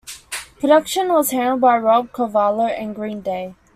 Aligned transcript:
Production 0.59 1.09
was 1.09 1.29
handled 1.29 1.61
by 1.61 1.77
Rob 1.77 2.11
Cavallo 2.11 2.65
and 2.65 2.95
Green 2.95 3.21
Day. 3.21 3.53